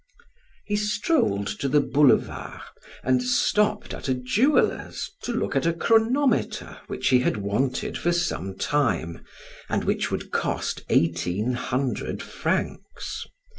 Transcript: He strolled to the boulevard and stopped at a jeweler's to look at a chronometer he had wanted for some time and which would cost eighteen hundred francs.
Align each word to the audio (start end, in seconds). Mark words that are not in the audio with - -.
He 0.65 0.77
strolled 0.77 1.45
to 1.59 1.69
the 1.69 1.79
boulevard 1.79 2.61
and 3.03 3.21
stopped 3.21 3.93
at 3.93 4.09
a 4.09 4.15
jeweler's 4.15 5.11
to 5.21 5.31
look 5.31 5.55
at 5.55 5.67
a 5.67 5.73
chronometer 5.73 6.79
he 7.03 7.19
had 7.19 7.37
wanted 7.37 7.99
for 7.99 8.11
some 8.11 8.57
time 8.57 9.23
and 9.69 9.83
which 9.83 10.09
would 10.09 10.31
cost 10.31 10.81
eighteen 10.89 11.51
hundred 11.53 12.23
francs. 12.23 13.27